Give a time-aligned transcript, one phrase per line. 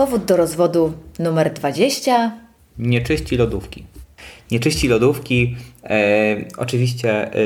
[0.00, 2.32] Powód do rozwodu numer 20.
[2.78, 3.84] Nie czyści lodówki.
[4.50, 5.56] Nie czyści lodówki.
[5.84, 7.38] E, oczywiście e,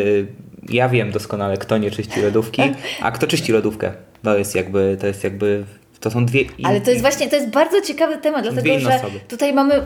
[0.68, 2.62] ja wiem doskonale, kto nie czyści lodówki,
[3.02, 3.92] a kto czyści lodówkę.
[4.22, 5.64] To jest jakby, to jest jakby,
[6.00, 8.94] to są dwie in- Ale to jest właśnie, to jest bardzo ciekawy temat, dlatego że
[8.96, 9.20] osoby.
[9.28, 9.82] tutaj mamy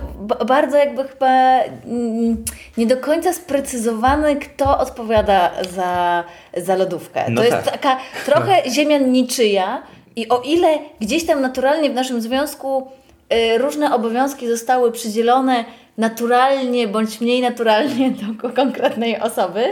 [0.46, 2.45] bardzo jakby chyba mm,
[2.76, 6.24] nie do końca sprecyzowane, kto odpowiada za,
[6.56, 7.24] za lodówkę.
[7.30, 7.73] No to jest tak.
[7.80, 9.82] taka trochę ziemia niczyja
[10.18, 12.88] i o ile gdzieś tam naturalnie w naszym związku
[13.54, 15.64] y, różne obowiązki zostały przydzielone
[15.98, 19.65] naturalnie bądź mniej naturalnie do konkretnej osoby,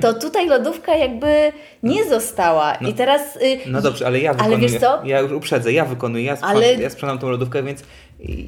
[0.00, 2.74] to tutaj lodówka jakby nie została.
[2.74, 3.36] I teraz...
[3.36, 4.68] y, No dobrze, ale ja Ale wykonuję.
[4.68, 4.98] wiesz co?
[5.04, 7.82] Ja już uprzedzę, ja wykonuję, ja, sprzątam, Ale- ja sprzątam tą lodówkę, więc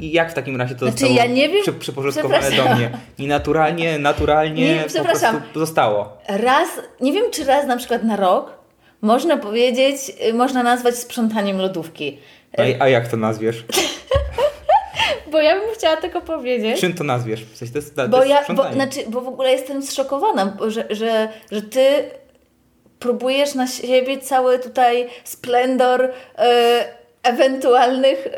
[0.01, 2.91] jak w takim razie to Znaczy, zostało ja nie wiem- przy, przyporządkowane do mnie?
[3.19, 5.37] I naturalnie, naturalnie Nie, po przepraszam.
[5.41, 6.17] prostu zostało.
[6.29, 6.69] Raz,
[7.01, 8.62] nie wiem czy raz na przykład na rok,
[9.03, 9.97] można powiedzieć,
[10.28, 12.19] y, można nazwać sprzątaniem lodówki.
[12.58, 13.64] A, a jak to nazwiesz?
[15.33, 16.81] Bo ja bym chciała tylko powiedzieć.
[16.81, 17.45] Czym to nazwiesz?
[17.45, 20.86] W sensie to jest, to Bo ja, bo, znaczy, bo w ogóle jestem zszokowana, że,
[20.91, 21.84] że, że ty
[22.98, 26.84] próbujesz na siebie cały tutaj splendor e,
[27.23, 28.30] ewentualnych e,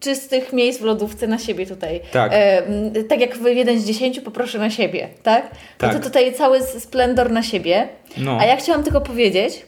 [0.00, 2.00] czystych miejsc w lodówce na siebie tutaj.
[2.12, 2.32] Tak.
[2.34, 2.62] E,
[3.08, 5.50] tak jak w jeden z dziesięciu poproszę na siebie, tak?
[5.78, 5.92] Tak.
[5.92, 7.88] No to tutaj cały splendor na siebie.
[8.16, 8.38] No.
[8.40, 9.66] A ja chciałam tylko powiedzieć,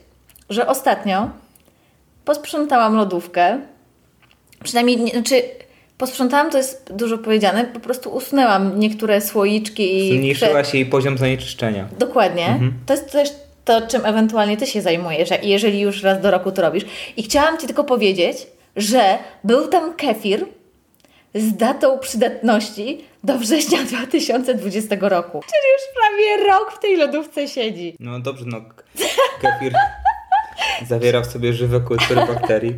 [0.51, 1.31] że ostatnio
[2.25, 3.61] posprzątałam lodówkę.
[4.65, 5.43] Przynajmniej, nie, znaczy
[5.99, 10.17] posprzątałam to jest dużo powiedziane, po prostu usunęłam niektóre słoiczki i...
[10.17, 11.89] Zmniejszyłaś jej poziom zanieczyszczenia.
[11.99, 12.47] Dokładnie.
[12.47, 12.73] Mhm.
[12.87, 13.29] To jest też
[13.65, 16.85] to, czym ewentualnie ty się zajmujesz, jeżeli już raz do roku to robisz.
[17.17, 18.47] I chciałam ci tylko powiedzieć,
[18.79, 20.47] że był tam kefir
[21.35, 25.41] z datą przydatności do września 2020 roku.
[25.41, 27.97] Czyli już prawie rok w tej lodówce siedzi.
[28.01, 28.61] No dobrze, no
[29.41, 29.73] kefir
[30.89, 32.75] zawiera w sobie żywe kultury bakterii.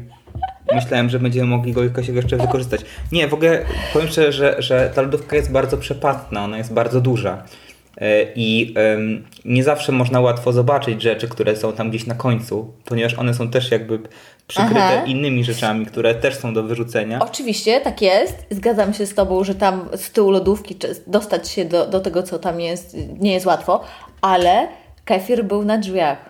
[0.74, 2.80] Myślałem, że będziemy mogli go jakoś jeszcze wykorzystać.
[3.12, 7.00] Nie, w ogóle powiem szczerze, że, że ta lodówka jest bardzo przepatna, ona jest bardzo
[7.00, 7.42] duża.
[7.98, 8.74] E, I
[9.44, 13.50] nie zawsze można łatwo zobaczyć rzeczy, które są tam gdzieś na końcu, ponieważ one są
[13.50, 13.98] też jakby
[14.46, 15.04] przykryte Aha.
[15.06, 17.18] innymi rzeczami, które też są do wyrzucenia.
[17.22, 18.46] Oczywiście, tak jest.
[18.50, 22.38] Zgadzam się z Tobą, że tam z tyłu lodówki dostać się do, do tego, co
[22.38, 23.80] tam jest, nie jest łatwo,
[24.20, 24.68] ale
[25.04, 26.29] kefir był na drzwiach.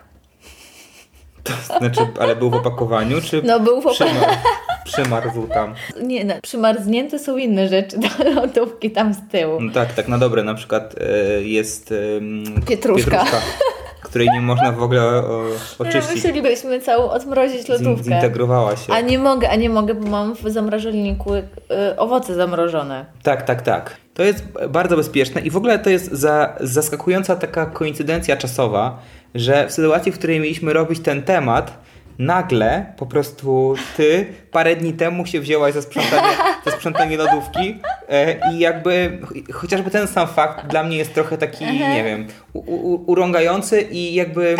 [1.78, 4.27] Znaczy, ale był w opakowaniu, czy No, był w opa- przymarł,
[4.84, 5.75] przymarzł tam?
[6.03, 8.09] Nie, no, przymarznięte są inne rzeczy do
[8.41, 9.61] lodówki tam z tyłu.
[9.61, 10.43] No tak, tak na dobre.
[10.43, 13.25] Na przykład e, jest e, Pietruszka.
[14.03, 15.43] której nie można w ogóle o,
[15.78, 16.15] oczyścić.
[16.17, 18.05] Musielibyśmy całą odmrozić lodówkę.
[18.05, 18.93] Zintegrowała się.
[18.93, 21.45] A nie mogę, a nie mogę, bo mam w zamrażalniku y,
[21.97, 23.07] owoce zamrożone.
[23.22, 23.97] Tak, tak, tak.
[24.21, 29.03] To jest bardzo bezpieczne i w ogóle to jest za, zaskakująca taka koincydencja czasowa,
[29.35, 31.79] że w sytuacji, w której mieliśmy robić ten temat,
[32.19, 37.81] nagle po prostu ty parę dni temu się wzięłaś za sprzątanie, za sprzątanie lodówki
[38.54, 42.26] i jakby ch- chociażby ten sam fakt dla mnie jest trochę taki, nie wiem,
[43.06, 44.56] urągający i jakby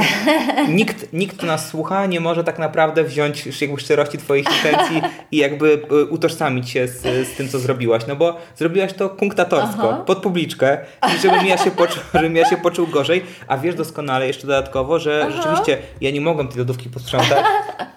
[0.69, 5.03] nikt, nikt, kto nas słucha, nie może tak naprawdę wziąć jakby szczerości twoich intencji
[5.33, 9.91] i jakby e, utożsamić się z, z tym, co zrobiłaś, no bo zrobiłaś to punktatorsko,
[9.93, 10.03] Aha.
[10.07, 10.79] pod publiczkę
[11.23, 15.27] żebym ja, się poczuł, żebym ja się poczuł gorzej, a wiesz doskonale jeszcze dodatkowo, że
[15.29, 15.37] Aha.
[15.37, 17.45] rzeczywiście ja nie mogłem tej lodówki posprzątać,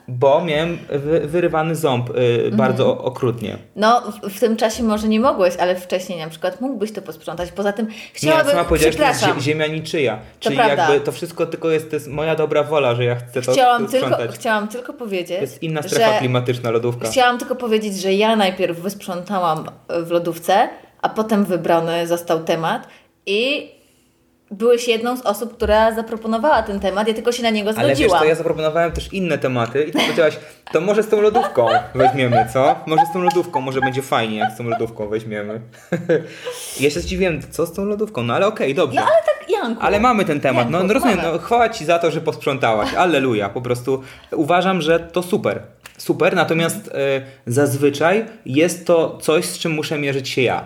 [0.08, 3.08] bo miałem wy, wyrywany ząb y, bardzo Mhm.
[3.08, 3.58] okrutnie.
[3.76, 7.52] No, w, tym czasie może nie mogłeś, ale wcześniej na przykład mógłbyś to posprzątać.
[7.52, 8.52] Poza tym Nie, chciałabym...
[8.52, 10.20] sama powiedziałaś, że to jest ziemia niczyja.
[10.40, 10.90] Czyli prawda.
[10.90, 13.86] jakby to wszystko tylko jest, to jest moja dobra wola, że ja chcę to Chciałam
[13.86, 14.36] to tylko, sprzątać.
[14.36, 17.10] chciałam tylko powiedzieć, To jest inna strefa klimatyczna lodówka.
[17.10, 19.66] Chciałam tylko powiedzieć, że ja najpierw wysprzątałam
[20.04, 20.70] w lodówce,
[21.02, 22.88] a potem wybrany został temat
[23.26, 23.72] i
[24.52, 27.98] byłeś jedną z osób, która zaproponowała ten temat, ja tylko się na niego Ale wiesz,
[27.98, 28.20] zgodziłam.
[28.22, 30.40] to ja zaproponowałem też inne tematy i ty powiedziałaś,
[30.72, 32.76] to może z tą lodówką weźmiemy, co?
[32.86, 35.62] Może z tą lodówką, może będzie fajnie, jak z tą lodówką weźmiemy.
[36.80, 38.24] ja się zdziwiłem, co z tą lodówką?
[38.24, 39.00] No ale okej, dobrze.
[39.00, 39.82] No ale tak, Janku.
[39.82, 40.70] Ale mamy ten temat.
[40.70, 41.32] No, Janku, no rozumiem, mamy.
[41.32, 42.94] no, chwała Ci za to, że posprzątałaś.
[42.94, 43.50] Alleluja.
[43.50, 44.02] Po prostu
[44.32, 45.62] uważam, że to super.
[45.98, 50.66] Super, natomiast e, zazwyczaj jest to coś, z czym muszę mierzyć się ja.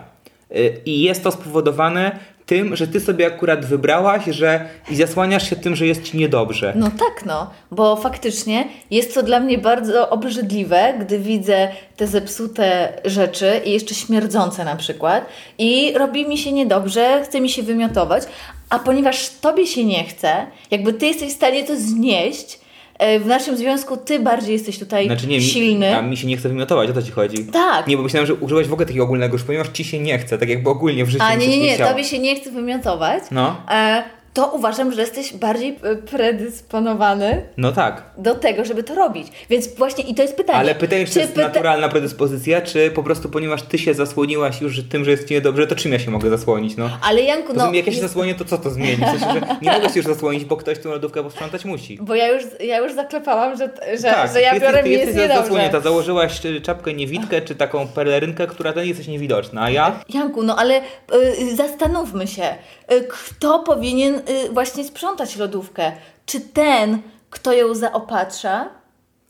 [0.51, 5.55] E, I jest to spowodowane tym, że ty sobie akurat wybrałaś, że i zasłaniasz się
[5.55, 6.73] tym, że jest ci niedobrze.
[6.75, 11.67] No tak, no, bo faktycznie jest to dla mnie bardzo obrzydliwe, gdy widzę
[11.97, 15.25] te zepsute rzeczy i jeszcze śmierdzące na przykład
[15.57, 18.23] i robi mi się niedobrze, chce mi się wymiotować,
[18.69, 22.59] a ponieważ tobie się nie chce, jakby ty jesteś w stanie to znieść,
[22.99, 25.87] w naszym związku ty bardziej jesteś tutaj Znaczy nie, silny.
[25.89, 27.45] Mi, a mi się nie chce wymiotować, o to ci chodzi.
[27.45, 27.87] Tak.
[27.87, 30.37] Nie, bo myślałem, że użyłaś w ogóle takiego ogólnego, już ponieważ ci się nie chce,
[30.37, 33.55] tak jakby ogólnie w życiu A nie, nie, nie, tobie się nie chce wymiotować, No.
[33.71, 34.03] e,
[34.37, 38.03] to uważam, że jesteś bardziej e, predysponowany No tak.
[38.17, 39.27] do tego, żeby to robić.
[39.49, 40.59] Więc właśnie i to jest pytanie.
[40.59, 44.61] Ale pytanie, czy to jest pyta- naturalna predyspozycja, czy po prostu ponieważ ty się zasłoniłaś
[44.61, 46.89] już tym, że jest ci niedobrze, to czym ja się mogę zasłonić, no?
[47.09, 47.73] Ale Janku, no.
[47.73, 48.95] jak ja się zasłonię, to co to zmieni?
[48.95, 51.97] W sensie, że nie mogę się już zasłonić, bo ktoś tę lodówkę posprzątać musi.
[52.01, 54.91] Bo ja już, ja już zaklepałam, że, że, tak, że ja ty, biorę ty mi
[54.95, 55.41] jesteś jest niedobrze.
[55.43, 55.79] zasłonięta.
[55.79, 59.99] Założyłaś czy czapkę niewidkę, czy taką pelerynkę, która ten jesteś niewidoczna, a ja?
[60.09, 62.43] Janku, no ale y, zastanówmy się,
[62.91, 64.21] y, kto powinien y,
[64.51, 65.91] właśnie sprzątać lodówkę?
[66.25, 68.69] Czy ten, kto ją zaopatrza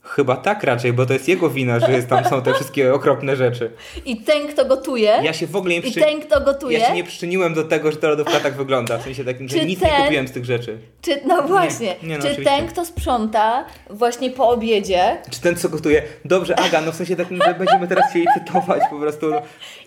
[0.08, 3.36] Chyba tak raczej, bo to jest jego wina, że jest, tam są te wszystkie okropne
[3.36, 3.70] rzeczy.
[4.04, 6.00] i ten, kto gotuje Ja się w ogóle nie i przy...
[6.00, 6.78] ten, kto gotuje?
[6.78, 8.98] Ja się nie przyczyniłem do tego, że ta lodówka tak wygląda.
[8.98, 10.78] W sensie takim, że Czy nic nie ten- kupiłem z tych rzeczy.
[11.02, 12.56] Czy, no właśnie, nie, no czy oczywiście.
[12.56, 16.02] ten, kto sprząta właśnie po obiedzie Czy ten, co gotuje?
[16.24, 19.26] Dobrze, Aga, no w sensie takim, że będziemy teraz chcieli cytować po prostu.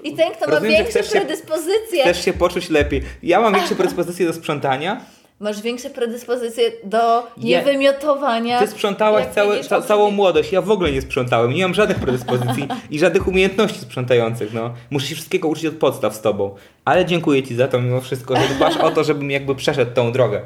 [0.04, 3.02] I ten, kto ma Rozumiem, że większe chcesz się- predyspozycje, chcesz się poczuć lepiej.
[3.24, 5.02] Ja mam większe predyspozycje do sprzątania.
[5.42, 8.60] Masz większe predyspozycje do niewymiotowania.
[8.60, 10.52] Ty sprzątałaś całe, ca, całą młodość.
[10.52, 11.54] Ja w ogóle nie sprzątałem.
[11.54, 14.54] Nie mam żadnych predyspozycji i żadnych umiejętności sprzątających.
[14.54, 14.74] No.
[14.90, 16.56] Muszę się wszystkiego uczyć od podstaw z tobą.
[16.86, 20.12] Ale dziękuję ci za to mimo wszystko, że dbasz o to, żebym jakby przeszedł tą
[20.12, 20.42] drogę.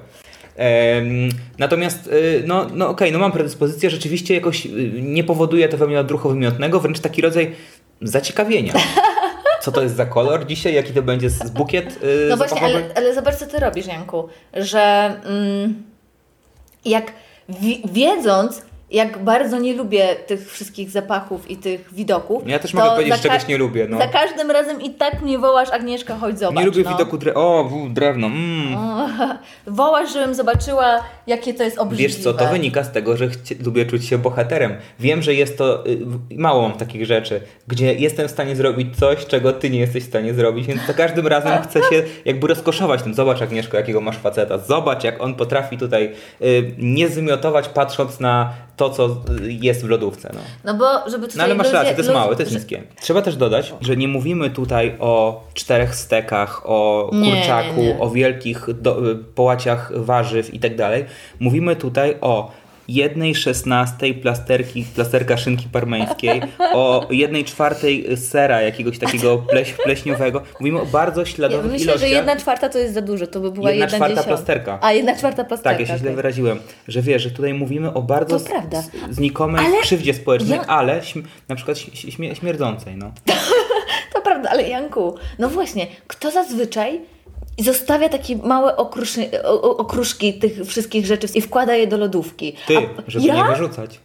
[0.55, 4.69] Em, natomiast, y, no, no okej, no mam predyspozycję, rzeczywiście jakoś y,
[5.01, 7.51] nie powoduje to we mnie odruchu wymiotnego, wręcz taki rodzaj
[8.01, 8.73] zaciekawienia.
[9.65, 10.73] Co to jest za kolor dzisiaj?
[10.73, 14.29] Jaki to będzie z bukiet y, No właśnie, ale, ale zobacz, co ty robisz, Janku,
[14.53, 15.83] że mm,
[16.85, 17.11] jak
[17.49, 22.43] wi- wiedząc, jak bardzo nie lubię tych wszystkich zapachów i tych widoków.
[22.47, 23.87] Ja też mogę powiedzieć, że czegoś nie lubię.
[23.89, 23.97] No.
[23.97, 26.59] Za każdym razem i tak mnie wołasz, Agnieszka, chodź zobacz.
[26.59, 26.91] Nie lubię no.
[26.91, 27.33] widoku dre...
[27.33, 28.27] O, w, drewno.
[28.27, 28.77] Mm.
[29.67, 32.13] Wołasz, żebym zobaczyła, jakie to jest obrzydliwe.
[32.13, 33.27] Wiesz co, to wynika z tego, że
[33.65, 34.75] lubię czuć się bohaterem.
[34.99, 35.99] Wiem, że jest to, y,
[36.31, 40.07] mało mam takich rzeczy, gdzie jestem w stanie zrobić coś, czego ty nie jesteś w
[40.07, 43.13] stanie zrobić, więc za każdym razem chcę się jakby rozkoszować tym.
[43.13, 44.57] Zobacz Agnieszko, jakiego masz faceta.
[44.57, 50.31] Zobacz, jak on potrafi tutaj y, nie zwymiotować, patrząc na to, co jest w lodówce.
[50.33, 50.39] No.
[50.63, 52.83] No bo, żeby tutaj No ale masz rację, to jest lud- małe, to jest niskie.
[53.01, 57.99] Trzeba też dodać, że nie mówimy tutaj o czterech stekach, o kurczaku, nie, nie.
[57.99, 58.97] o wielkich do,
[59.35, 61.05] połaciach warzyw i tak dalej.
[61.39, 62.51] Mówimy tutaj o
[62.87, 66.41] jednej szesnastej plasterki, plasterka szynki parmeńskiej,
[66.73, 70.41] o jednej czwartej sera jakiegoś takiego pleś, pleśniowego.
[70.59, 72.09] Mówimy o bardzo Ja śladowych myślę, ilościach.
[72.09, 74.27] że jedna czwarta to jest za dużo, to by była Jedna jedna, czwarta dziesiąta.
[74.35, 74.79] plasterka.
[74.81, 75.77] A, jedna czwarta plasterka.
[75.79, 78.49] Tak, ja się źle wyraziłem, że wiesz, że tutaj mówimy o bardzo z-
[79.09, 82.95] znikomej Ale krzywdzie społecznej, ja- ale śm- na przykład śmie- śmie- śmierdzącej.
[82.97, 83.11] No.
[84.13, 87.01] To prawda, ale Janku, no właśnie, kto zazwyczaj
[87.63, 92.55] zostawia takie małe okruszy, okruszki tych wszystkich rzeczy i wkłada je do lodówki?
[92.67, 93.35] Ty, A żeby ja?
[93.35, 93.99] nie wyrzucać.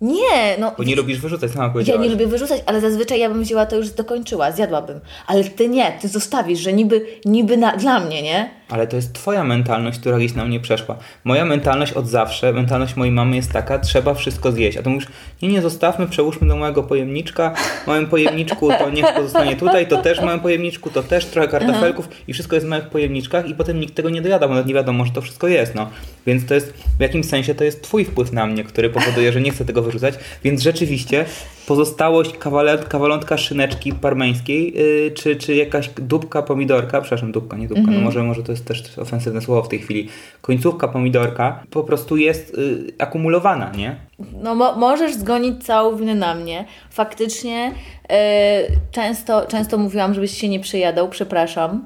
[0.00, 0.72] Nie, no.
[0.78, 2.02] Bo nie lubisz wyrzucać, sama Ja powiedziałaś.
[2.04, 5.00] nie lubię wyrzucać, ale zazwyczaj ja bym wzięła to już dokończyła, zjadłabym.
[5.26, 8.50] Ale ty nie, ty zostawisz, że niby, niby na, dla mnie, nie?
[8.68, 10.96] Ale to jest twoja mentalność, która gdzieś na mnie przeszła.
[11.24, 14.78] Moja mentalność od zawsze, mentalność mojej mamy jest taka, trzeba wszystko zjeść.
[14.78, 15.06] A to mówisz,
[15.42, 17.54] nie, nie, zostawmy, przełóżmy do mojego pojemniczka.
[17.84, 21.48] W moim pojemniczku to niech pozostanie tutaj, to też w moim pojemniczku, to też trochę
[21.48, 24.66] kartofelków i wszystko jest w moich pojemniczkach i potem nikt tego nie dojada, bo nawet
[24.66, 25.90] nie wiadomo, że to wszystko jest, no.
[26.26, 29.40] Więc to jest, w jakimś sensie to jest twój wpływ na mnie, który powoduje, że
[29.40, 30.14] nie chcę tego wyrzucać.
[30.44, 31.24] Więc rzeczywiście
[31.68, 37.90] pozostałość kawaler, kawalątka szyneczki parmeńskiej, yy, czy, czy jakaś dupka pomidorka, przepraszam, dupka, nie dupka,
[37.90, 40.08] no może, może to jest też ofensywne słowo w tej chwili,
[40.42, 43.96] końcówka pomidorka po prostu jest yy, akumulowana, nie?
[44.42, 46.64] No mo- możesz zgonić całą winę na mnie.
[46.90, 47.72] Faktycznie
[48.10, 48.60] e,
[48.92, 51.84] często, często mówiłam, żebyś się nie przejadał, przepraszam.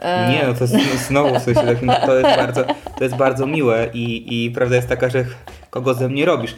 [0.00, 2.64] E, Nie, no to jest no, znowu w sensie takim, to jest bardzo,
[2.98, 5.24] to jest bardzo miłe i, i prawda jest taka, że
[5.70, 6.54] kogo ze mnie robisz.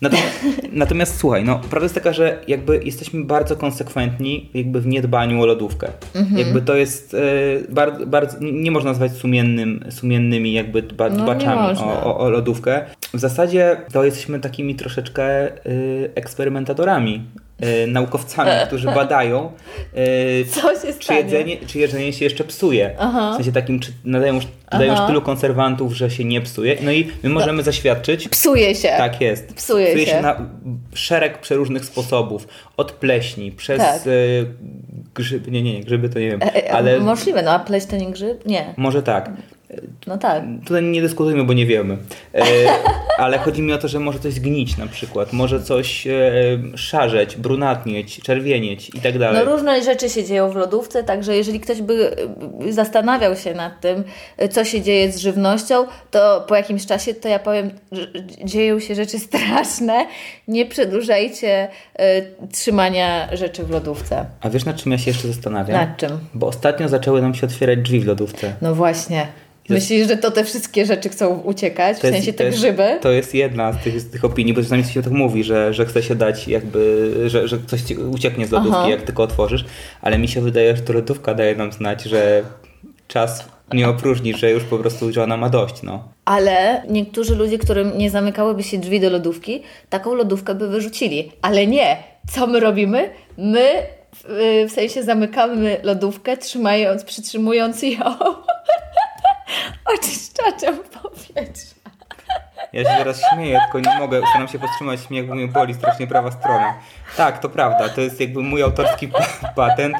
[0.00, 5.42] Natomiast, natomiast słuchaj, no prawda jest taka, że jakby jesteśmy bardzo konsekwentni jakby w niedbaniu
[5.42, 5.88] o lodówkę.
[6.14, 6.38] Mhm.
[6.38, 7.18] Jakby to jest e,
[7.68, 11.86] bardzo, bardzo, nie można nazwać sumiennym, sumiennymi jakby dba, No, dbaczami można.
[11.86, 12.84] o, o, o lodówkę.
[13.14, 17.22] W zasadzie to jesteśmy takimi troszeczkę y, eksperymentatorami,
[17.64, 19.52] y, naukowcami, którzy badają
[20.82, 22.90] się czy jedzenie, czy jedzenie się jeszcze psuje.
[22.98, 23.32] Aha.
[23.32, 26.76] W sensie takim, czy nadają, już- dodają już tylu konserwantów, że się nie psuje.
[26.82, 28.88] No i my możemy zaświadczyć, Psuje się.
[28.88, 29.54] tak jest.
[29.54, 30.20] Psuje się.
[30.22, 30.50] na
[30.94, 32.48] szereg przeróżnych sposobów.
[32.76, 34.02] Od pleśni, przez Tak.
[35.14, 37.86] grzyby, nie, nie, nie, grzyby to nie wiem, E, e, ale Możliwe, no a pleść
[37.86, 38.46] to nie grzyb?
[38.46, 38.74] Nie.
[38.76, 39.30] może tak.
[40.06, 40.44] No tak.
[40.64, 41.96] Tutaj nie dyskutujmy, bo nie wiemy.
[42.34, 42.44] E,
[43.18, 46.12] ale chodzi mi o to, że może coś zgnić na przykład, może coś e,
[46.74, 49.44] szarzeć, brunatnieć, czerwienieć i tak dalej.
[49.44, 52.16] No różne rzeczy się dzieją w lodówce, także jeżeli ktoś by
[52.68, 54.04] y, zastanawiał się nad tym,
[54.42, 58.06] y, co się dzieje z żywnością, to po jakimś czasie to ja powiem, że
[58.44, 60.06] dzieją się rzeczy straszne.
[60.48, 64.26] Nie przedłużajcie y, trzymania rzeczy w lodówce.
[64.40, 65.76] A wiesz nad czym ja się jeszcze zastanawiam?
[65.80, 66.18] Nad czym?
[66.34, 68.52] Bo ostatnio zaczęły nam się otwierać drzwi w lodówce.
[68.62, 69.26] No właśnie.
[69.70, 71.98] Jest- Myślisz, że to te wszystkie rzeczy chcą uciekać?
[71.98, 72.98] W jest- sensie to te jest- grzyby?
[73.00, 75.86] To jest jedna z tych, z tych opinii, bo czasami się tak mówi, że, że
[75.86, 78.88] chce się dać jakby, że, że coś ci ucieknie z lodówki, Aha.
[78.90, 79.64] jak tylko otworzysz,
[80.02, 82.42] ale mi się wydaje, że to lodówka daje nam znać, że
[83.08, 86.08] czas nie opróżni, że już po prostu, że ona ma dość, no.
[86.24, 91.32] Ale niektórzy ludzie, którym nie zamykałyby się drzwi do lodówki, taką lodówkę by wyrzucili.
[91.42, 91.96] Ale nie.
[92.32, 93.10] Co my robimy?
[93.38, 93.68] My
[94.68, 97.98] w sensie zamykamy lodówkę, trzymając, przytrzymując ją
[99.84, 101.74] oczyszczaczem powietrza.
[102.72, 106.06] Ja się teraz śmieję, tylko nie mogę, staram się powstrzymać śmiech, bo mnie boli strasznie
[106.06, 106.74] prawa strona.
[107.16, 109.26] Tak, to prawda, to jest jakby mój autorski pa-
[109.56, 109.96] patent.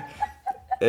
[0.80, 0.86] Yy,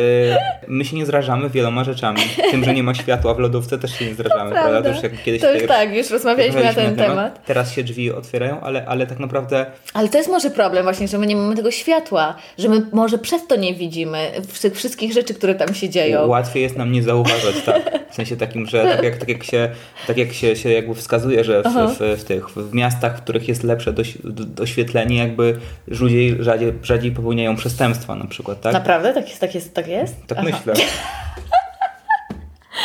[0.68, 2.20] My się nie zrażamy wieloma rzeczami.
[2.50, 4.70] Tym, że nie ma światła w lodówce też się nie zrażamy, prawda?
[4.70, 4.88] Prawda.
[4.88, 7.46] To już jak kiedyś To już tak, już rozmawialiśmy na ten temat.
[7.46, 11.18] Teraz się drzwi otwierają, ale, ale tak naprawdę Ale to jest może problem właśnie, że
[11.18, 14.30] my nie mamy tego światła, że my może przez to nie widzimy
[14.62, 16.26] tych wszystkich rzeczy, które tam się dzieją.
[16.26, 18.02] łatwiej jest nam nie zauważać, tak.
[18.10, 19.68] W sensie takim, że tak jak, tak jak, się,
[20.06, 21.66] tak jak się, się jakby wskazuje, że w,
[21.98, 26.72] w, w tych w miastach, w których jest lepsze doś, do- doświetlenie, jakby ludzie rzadziej,
[26.82, 28.72] rzadziej popełniają przestępstwa na przykład, tak?
[28.72, 29.14] Naprawdę?
[29.14, 29.40] Tak jest?
[29.40, 29.74] Tak jest?
[29.74, 30.26] Tak, jest?
[30.26, 30.48] Tak Aha.
[30.50, 30.74] myślę.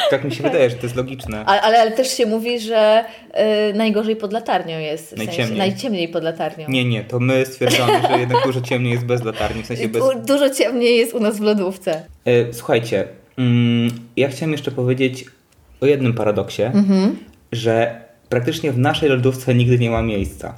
[0.09, 1.43] Tak mi się wydaje, że to jest logiczne.
[1.45, 3.05] Ale, ale, ale też się mówi, że
[3.69, 5.05] y, najgorzej pod latarnią jest.
[5.05, 5.57] W sensie, Najciemniej.
[5.57, 6.65] najciemniej pod latarnią.
[6.69, 10.01] Nie, nie, to my stwierdzamy, że jednak dużo ciemniej jest bez latarni, w sensie bez...
[10.03, 12.03] Du- Dużo ciemniej jest u nas w lodówce.
[12.25, 15.25] E, Słuchajcie, mm, ja chciałem jeszcze powiedzieć
[15.81, 17.17] o jednym paradoksie, Mhm.
[17.51, 20.55] że praktycznie w naszej lodówce nigdy nie ma miejsca.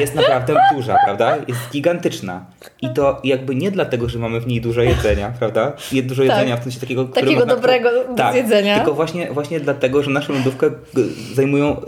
[0.00, 1.36] Jest naprawdę duża, prawda?
[1.48, 2.44] Jest gigantyczna.
[2.82, 5.72] I to jakby nie dlatego, że mamy w niej dużo jedzenia, prawda?
[5.92, 6.36] Je- Dużo Tak.
[6.38, 8.76] jedzenia w sensie takiego, Takiego można- dobrego tak, jedzenia.
[8.76, 11.04] Tylko właśnie, właśnie dlatego, że naszą lodówkę g-
[11.34, 11.80] zajmują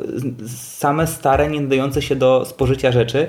[0.44, 3.26] y, same stare, nie nadające się do spożycia rzeczy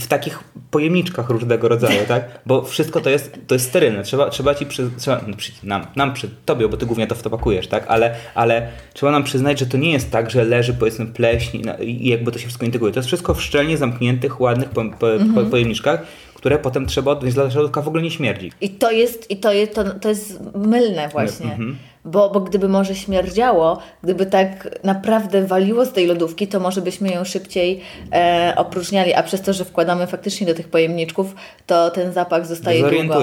[0.00, 2.24] w takich pojemniczkach różnego rodzaju, tak?
[2.46, 4.02] Bo wszystko to jest, to jest sterylne.
[4.02, 7.14] Trzeba, trzeba ci przy, trzeba, no, przy, nam, nam przy tobie, bo ty głównie to
[7.14, 7.84] w to pakujesz, tak?
[7.88, 12.08] Ale, ale trzeba nam przyznać, że to nie jest tak, że leży powiedzmy pleśń i
[12.08, 12.92] jakby to się wszystko integruje.
[12.92, 15.34] To jest wszystko w szczelnie zamkniętych, ładnych po, po, Mhm.
[15.34, 16.02] po, pojemniczkach,
[16.34, 18.52] które potem trzeba odnieść, dla lodówka w ogóle nie śmierdzi.
[18.60, 21.50] I to jest, i to jest, to, to jest mylne właśnie.
[21.50, 21.76] Mhm.
[22.04, 27.08] Bo, bo gdyby może śmierdziało, gdyby tak naprawdę waliło z tej lodówki, to może byśmy
[27.08, 27.80] ją szybciej
[28.12, 31.34] e, opróżniali, a przez to, że wkładamy faktycznie do tych pojemniczków,
[31.66, 33.20] to ten zapach zostaje długo.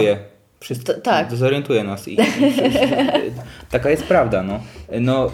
[0.86, 1.30] To- tak.
[1.30, 2.08] Dezorientuje nas.
[2.08, 2.18] I, i,
[3.72, 4.60] taka jest prawda, no.
[5.00, 5.32] No,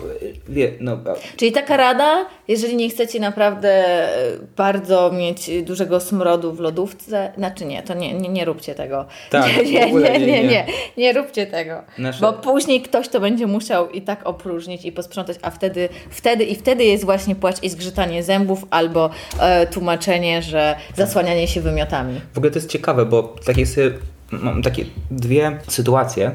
[0.49, 0.97] wie, no,
[1.37, 4.09] Czyli taka rada, jeżeli nie chcecie naprawdę e,
[4.57, 9.05] bardzo mieć dużego smrodu w lodówce, znaczy nie, to nie, nie, nie róbcie tego.
[9.29, 10.43] Tak, nie, nie, nie, nie, nie.
[10.43, 10.65] nie,
[10.97, 11.81] nie róbcie tego.
[11.97, 16.43] Nasze- Bo później ktoś to będzie musiał i tak opróżnić i posprzątać, a wtedy, wtedy
[16.43, 19.09] i wtedy jest właśnie płacz i zgrzytanie zębów albo
[19.39, 22.21] e, tłumaczenie, że zasłanianie się wymiotami.
[22.33, 23.91] W ogóle to jest ciekawe, bo takie sobie,
[24.31, 26.31] mam takie dwie sytuacje,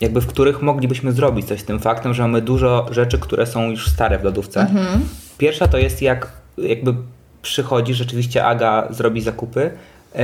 [0.00, 3.70] jakby w których moglibyśmy zrobić coś z tym faktem, że mamy dużo rzeczy, które są
[3.70, 4.66] już stare w lodówce.
[5.38, 6.94] Pierwsza to jest jak jakby
[7.42, 9.70] przychodzi, rzeczywiście Aga zrobi zakupy
[10.14, 10.20] yy,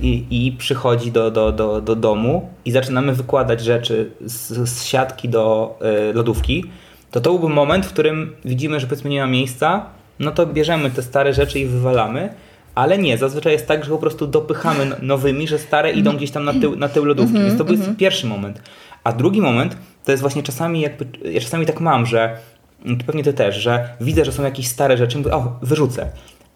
[0.00, 5.28] i, i przychodzi do, do, do, do domu i zaczynamy wykładać rzeczy z, z siatki
[5.28, 6.64] do yy, lodówki,
[7.10, 9.86] to to byłby moment, w którym widzimy, że powiedzmy nie ma miejsca,
[10.18, 12.34] no to bierzemy te stare rzeczy i wywalamy,
[12.74, 16.30] ale nie, zazwyczaj jest tak, że po prostu dopychamy no- nowymi, że stare idą gdzieś
[16.30, 18.62] tam na tył, na tył lodówki, więc to jest pierwszy moment.
[19.04, 22.36] A drugi moment to jest właśnie czasami jakby, ja czasami tak mam, że
[22.84, 26.06] mm, pewnie ty też, że widzę, że są jakieś stare rzeczy, mówię, o, wyrzucę.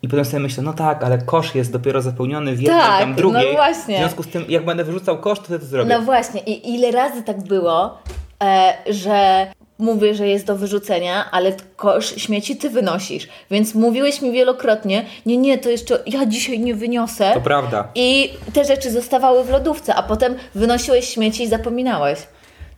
[0.03, 3.11] I potem sobie myślę, no tak, ale kosz jest dopiero zapełniony w jednej, Tak, tam
[3.11, 3.53] no drugiej.
[3.53, 3.97] właśnie.
[3.97, 5.91] W związku z tym, jak będę wyrzucał kosz, to wtedy zrobię.
[5.99, 7.99] No właśnie, i ile razy tak było,
[8.43, 9.47] e, że
[9.79, 13.29] mówię, że jest do wyrzucenia, ale kosz śmieci ty wynosisz.
[13.51, 17.31] Więc mówiłeś mi wielokrotnie, nie, nie, to jeszcze ja dzisiaj nie wyniosę.
[17.35, 17.89] To prawda.
[17.95, 22.19] I te rzeczy zostawały w lodówce, a potem wynosiłeś śmieci i zapominałeś.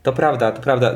[0.02, 0.90] To prawda, to prawda.
[0.92, 0.94] Y,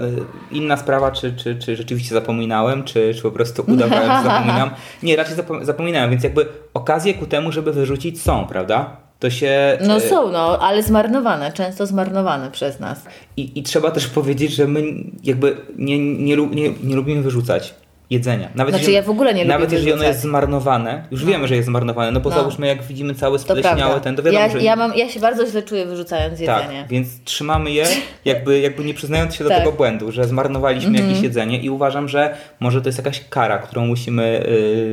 [0.53, 4.71] Inna sprawa, czy, czy, czy rzeczywiście zapominałem, czy, czy po prostu udawałem, że zapominam.
[5.03, 8.97] Nie, raczej zapo- zapominałem, więc jakby okazje ku temu, żeby wyrzucić są, prawda?
[9.21, 9.79] To się...
[9.87, 13.05] No y, są, no, ale zmarnowane, często zmarnowane przez nas.
[13.37, 14.83] I, I trzeba też powiedzieć, że my
[15.25, 17.75] jakby nie, nie, nie, nie lubimy wyrzucać.
[18.11, 18.49] jedzenia.
[18.55, 20.15] Nawet Znaczy, ja w ogóle nie Nawet jeżeli ono wyrzucać.
[20.15, 22.37] jest zmarnowane, już wiemy, że jest zmarnowane, no bo No.
[22.37, 24.01] załóżmy jak widzimy cały prawda.
[24.01, 24.63] ten, to wiadomo, ja, że...
[24.63, 26.87] ja, mam, ja się bardzo źle czuję wyrzucając Tak, jedzenie.
[26.91, 27.85] więc trzymamy je,
[28.25, 29.59] jakby, jakby nie przyznając się do Tak.
[29.59, 33.87] tego błędu, że zmarnowaliśmy jakieś jedzenie i uważam, że może to jest jakaś kara, którą
[33.87, 34.45] musimy,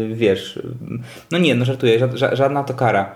[0.09, 0.59] yy, wiesz,
[1.31, 3.15] no nie, no żartuję, ża- ża- żadna to kara.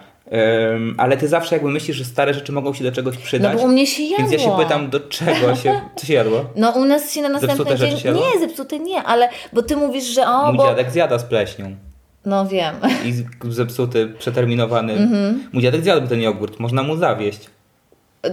[0.74, 3.58] Ym, ale ty zawsze jakby myślisz, że stare rzeczy mogą się do czegoś No przydać.
[3.58, 4.18] bo u mnie się jadło.
[4.18, 6.46] Więc ja się pytam, do czego się, co się jadło?
[6.56, 8.00] No u nas się na następny Zepsute rzeczy dzień...
[8.02, 8.24] się jadło?
[8.34, 10.64] Nie, zepsute nie, ale bo ty mówisz, że o, Mój bo...
[10.66, 11.76] dziadek zjada z pleśnią.
[12.26, 12.76] No wiem.
[13.06, 13.14] I
[13.54, 14.94] zepsuty, przeterminowany.
[14.94, 15.44] Mhm.
[15.54, 17.50] Mój dziadek zjadłby ten jogurt, można mu zawieść.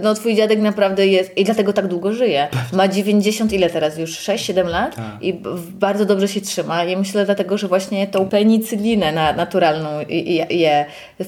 [0.03, 2.47] No twój dziadek naprawdę jest i dlatego tak długo żyje.
[2.73, 4.11] Ma 90 ile teraz już?
[4.19, 5.05] 6-7 lat Tak.
[5.21, 5.33] i
[5.71, 6.83] bardzo dobrze się trzyma.
[6.83, 10.85] Ja myślę dlatego, że właśnie tą penicylinę na, naturalną i- i- je
[11.19, 11.25] w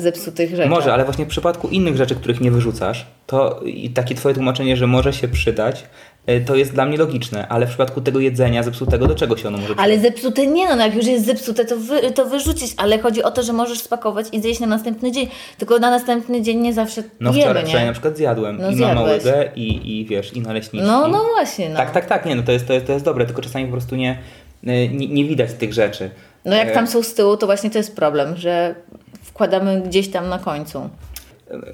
[0.00, 0.68] zepsutych rzeczach.
[0.70, 4.76] Może, ale właśnie w przypadku innych rzeczy, których nie wyrzucasz, to i takie twoje tłumaczenie,
[4.76, 5.84] że może się przydać,
[6.46, 9.56] to jest dla mnie logiczne, ale w przypadku tego jedzenia zepsutego, do czego się ono
[9.56, 9.84] może przydać?
[9.84, 13.30] Ale zepsute nie, no, jak już jest zepsute, to, wy, to wyrzucić, ale chodzi o
[13.30, 15.28] to, że możesz spakować i zjeść na następny dzień.
[15.58, 17.86] Tylko na następny dzień nie zawsze No jemy, wczoraj, wczoraj nie?
[17.86, 19.24] na przykład zjadłem No i zjadłeś.
[19.24, 20.86] łygę i, i wiesz, i naleśniki.
[20.86, 21.76] No, no właśnie, no.
[21.76, 23.72] Tak, tak, tak, nie, no to jest, to jest, to jest dobre, tylko czasami po
[23.72, 24.18] prostu nie,
[24.64, 26.10] y, nie, nie widać tych rzeczy.
[26.44, 28.74] No jak E, tam są z tyłu, to właśnie to jest problem, że
[29.22, 30.88] wkładamy gdzieś tam na końcu.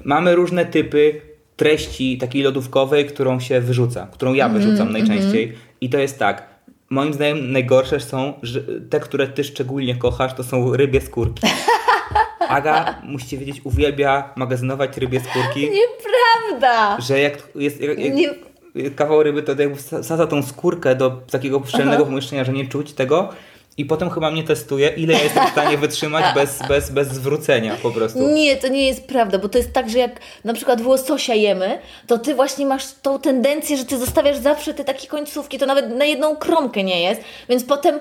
[0.03, 1.21] Mamy różne typy
[1.55, 5.53] treści takiej lodówkowej, którą się wyrzuca, którą ja Mhm, wyrzucam najczęściej.
[5.81, 6.51] I to jest tak.
[6.89, 11.47] Moim zdaniem najgorsze są że te, które ty szczególnie kochasz, to są rybie skórki.
[12.49, 17.01] Aga, musicie wiedzieć, uwielbia magazynować rybie skórki, Nieprawda!
[17.01, 18.29] że jak jest jak, jak Nie-
[18.95, 23.29] kawał ryby, to jakby wsadza tą skórkę do takiego szczelnego pomieszczenia, że nie czuć tego.
[23.81, 27.75] I potem chyba mnie testuje, ile ja jestem w stanie wytrzymać bez, bez, bez zwrócenia
[27.83, 28.19] po prostu.
[28.19, 31.33] Nie, to nie jest prawda, bo to jest tak, że jak na przykład w łososia
[31.33, 35.65] jemy, to ty właśnie masz tą tendencję, że ty zostawiasz zawsze te takie końcówki, to
[35.65, 37.99] nawet na jedną kromkę nie jest, więc potem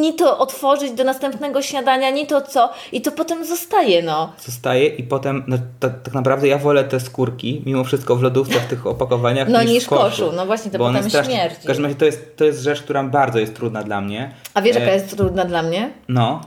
[0.00, 4.32] ni to otworzyć do następnego śniadania, ni to co i to potem zostaje, no.
[4.38, 8.60] zostaje i potem, no ta, tak naprawdę ja wolę te skórki, mimo wszystko w lodówce,
[8.60, 10.02] w tych opakowaniach, No, niż, niż w koszu.
[10.02, 10.32] koszu.
[10.36, 11.56] No właśnie, to potem śmierdzi.
[11.62, 14.30] W każdym razie to jest, to jest rzecz, która bardzo jest trudna dla mnie.
[14.54, 15.90] A wiesz, jaka E, jest trudna dla mnie?
[16.08, 16.40] No,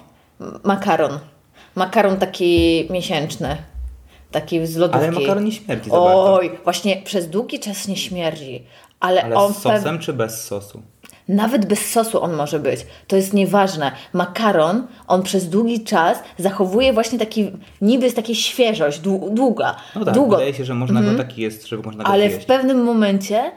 [0.63, 1.19] Makaron.
[1.75, 3.57] Makaron taki miesięczny.
[4.31, 5.07] Taki z lodówki.
[5.07, 6.33] ale makaron nie śmierdzi za bardzo.
[6.33, 8.63] Oj, właśnie przez długi czas nie śmierdzi.
[8.99, 10.81] Ale, Ale on z sosem czy bez sosu?
[11.27, 12.85] Nawet bez sosu on może być.
[13.07, 13.91] To jest nieważne.
[14.13, 19.75] Makaron, on przez długi czas zachowuje właśnie taki, niby jest taka świeżość, dłu- długa.
[19.95, 20.35] No tak, długo.
[20.35, 22.43] wydaje się, że można go taki jest, żeby można go Ale zjeść.
[22.43, 23.51] w pewnym momencie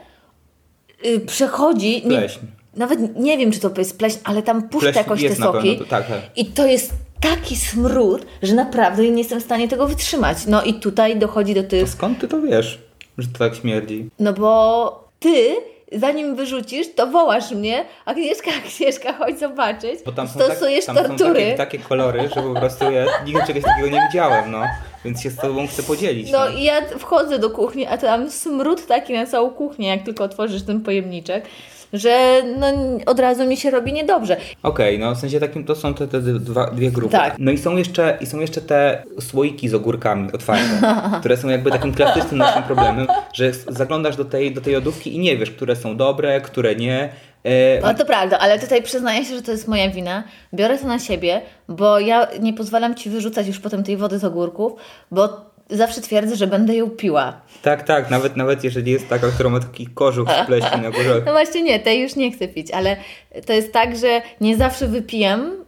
[1.05, 1.93] y, przechodzi.
[2.07, 2.39] Nie, Pleśń.
[2.75, 5.77] Nawet nie wiem, czy to jest pleśń, ale tam puszcza Pleśń jakoś te soki.
[5.77, 6.19] to- tak, tak.
[6.35, 10.37] I to jest taki smród, że naprawdę nie jestem w stanie tego wytrzymać.
[10.47, 11.89] No i tutaj dochodzi do To tych.
[11.89, 12.79] skąd ty to wiesz,
[13.17, 14.09] że to tak śmierdzi?
[14.19, 15.55] No bo ty.
[15.95, 19.99] Zanim wyrzucisz, to wołasz mnie, Agnieszka, Agnieszka, chodź zobaczyć.
[20.05, 21.33] Bo tam są, tak, Stosujesz tam są tortury.
[21.33, 24.61] takie, takie kolory, że po prostu ja nigdy czegoś takiego nie widziałem, no.
[25.05, 26.31] Więc się z tobą chcę podzielić.
[26.31, 30.23] No i ja wchodzę do kuchni, a tam smród taki na całą kuchnię, jak tylko
[30.23, 31.45] otworzysz ten pojemniczek,
[31.93, 32.67] że no,
[33.05, 34.37] od razu mi się robi niedobrze.
[34.63, 37.11] Okej, no w sensie takim to są te, te dwa, dwie grupy.
[37.11, 37.35] Tak.
[37.39, 41.71] No i są jeszcze, i są jeszcze te słoiki z ogórkami otwarte, które są jakby
[41.71, 45.75] takim klasycznym naszym problemem, że zaglądasz do tej, do tej lodówki i nie wiesz, które
[45.75, 47.09] są dobre, które nie.
[47.43, 50.23] E, No to prawda, ale tutaj przyznaję się, że to jest moja wina.
[50.53, 54.23] Biorę to na siebie, bo ja nie pozwalam Ci wyrzucać już potem tej wody z
[54.23, 54.73] ogórków,
[55.11, 57.41] bo zawsze twierdzę, że będę ją piła.
[57.61, 61.21] tak, tak, nawet, nawet jeżeli jest taka, która ma taki kożuch z pleśni na górze.
[61.25, 62.97] No właśnie nie, tej już nie chcę pić, ale
[63.45, 65.63] to jest tak, że nie zawsze wypijam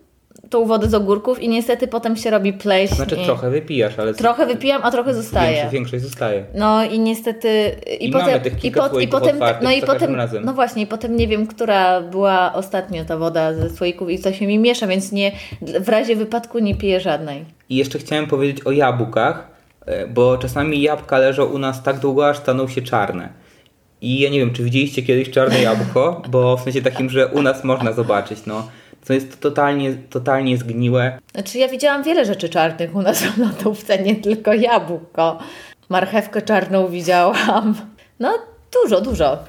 [0.50, 2.96] tą wodę z ogórków i niestety potem się robi pleśń.
[2.96, 3.26] Znaczy i...
[3.26, 5.52] trochę wypijasz, ale Trochę wypijam, a trochę zostaje.
[5.52, 6.46] większość, większość zostaje.
[6.54, 9.82] No i niestety i, I potem mamy tych i, kilka i słoików potem no i
[9.82, 10.46] potem razem.
[10.46, 14.34] no właśnie i potem nie wiem, która była ostatnio ta woda ze słoików i to
[14.34, 17.46] się mi miesza, więc nie w razie wypadku nie piję żadnej.
[17.70, 19.55] I jeszcze chciałem powiedzieć o jabłkach,
[20.14, 23.30] bo czasami jabłka leżą u nas tak długo, aż staną się czarne.
[24.02, 27.42] I ja nie wiem, czy widzieliście kiedyś czarne jabłko, bo w sensie takim, że u
[27.42, 28.68] nas można zobaczyć, no.
[29.08, 31.20] To jest totalnie, totalnie zgniłe.
[31.34, 35.40] Znaczy ja widziałam wiele rzeczy czarnych u nas w lodówce, nie tylko jabłko.
[35.90, 37.76] Marchewkę czarną widziałam.
[38.20, 38.34] No
[38.84, 39.40] dużo, dużo.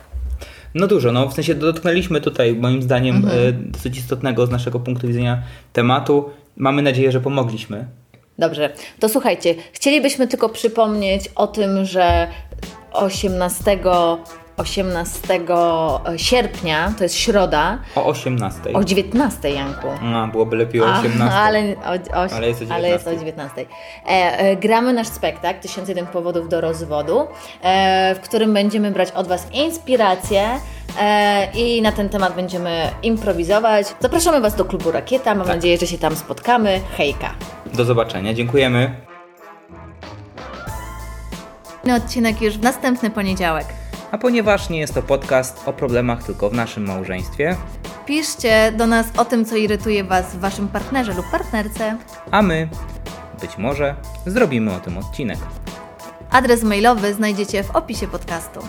[0.74, 5.06] No dużo, no w sensie dotknęliśmy tutaj moim zdaniem e, dosyć istotnego z naszego punktu
[5.06, 6.30] widzenia tematu.
[6.56, 7.86] Mamy nadzieję, że pomogliśmy.
[8.38, 8.70] Dobrze,
[9.00, 12.28] to słuchajcie, chcielibyśmy tylko przypomnieć o tym, że
[12.92, 13.78] 18,
[14.56, 15.40] 18
[16.16, 18.72] sierpnia, to jest środa, O 18.
[18.72, 19.88] o 19 Janku.
[20.14, 21.36] A, byłoby lepiej o A, 18.
[21.36, 23.60] ale, o, o, Ale jest o ale jest o 19.
[23.60, 27.26] E, e, gramy nasz spektakl 1001 powodów do rozwodu,
[27.62, 30.75] e, w którym będziemy brać od Was inspirację e,
[31.54, 33.86] i na ten temat będziemy improwizować.
[34.00, 35.34] Zapraszamy Was do klubu Rakieta.
[35.34, 36.80] Mam nadzieję, że się tam spotkamy.
[36.96, 37.34] Hejka!
[37.74, 38.34] Do zobaczenia.
[38.34, 38.94] Dziękujemy.
[41.96, 43.66] Odcinek już w następny poniedziałek.
[44.10, 47.56] A ponieważ nie jest to podcast o problemach tylko w naszym małżeństwie,
[48.06, 51.96] Piszcie do nas o tym, co irytuje Was w Waszym partnerze lub partnerce.
[52.30, 52.68] a my
[53.40, 53.94] być może
[54.26, 55.38] zrobimy o tym odcinek.
[56.30, 58.60] Adres mailowy znajdziecie w opisie podcastu.